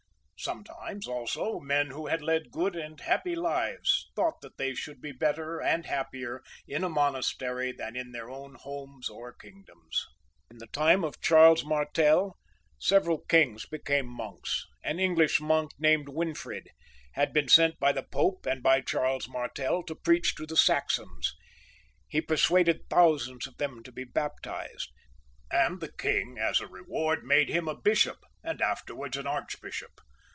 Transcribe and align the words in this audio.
Sometimes, 0.43 1.07
also, 1.07 1.59
men 1.59 1.91
who 1.91 2.07
had 2.07 2.23
led 2.23 2.49
good 2.49 2.75
and 2.75 2.99
happy 2.99 3.35
lives 3.35 4.09
thought 4.15 4.41
that 4.41 4.57
they 4.57 4.73
should 4.73 4.99
be 4.99 5.11
better 5.11 5.59
and 5.61 5.85
happier 5.85 6.41
in 6.67 6.83
a 6.83 6.89
monastery 6.89 7.71
than 7.71 7.95
in 7.95 8.11
their 8.11 8.27
homes 8.27 9.07
or 9.07 9.33
kingdoms. 9.33 10.07
In 10.49 10.57
the 10.57 10.65
time 10.65 11.03
of 11.03 11.21
Charles 11.21 11.63
Martel 11.63 12.39
several 12.79 13.19
kings 13.19 13.67
became 13.67 14.07
monks. 14.07 14.65
An 14.83 14.99
English 14.99 15.39
monk 15.39 15.73
named 15.77 16.07
Winfrid 16.07 16.69
had 17.11 17.33
been 17.33 17.47
sent 17.47 17.79
by 17.79 17.91
the 17.91 18.01
Pope 18.11 18.47
and 18.47 18.63
by 18.63 18.81
Charles 18.81 19.29
Martel 19.29 19.83
to 19.83 19.93
preach 19.93 20.33
to 20.37 20.47
the 20.47 20.57
Saxons. 20.57 21.35
He 22.07 22.19
persuaded 22.19 22.89
thousands 22.89 23.45
of 23.45 23.57
them 23.57 23.83
to 23.83 23.91
be 23.91 24.05
baptized, 24.05 24.91
and 25.51 25.79
the 25.79 25.91
king, 25.93 26.39
as 26.39 26.59
a 26.59 26.65
reward, 26.65 27.23
made 27.23 27.49
him 27.49 27.67
a 27.67 27.75
bishop, 27.79 28.17
and 28.43 28.59
after 28.59 28.95
wards 28.95 29.17
an 29.17 29.27
archbishop. 29.27 30.01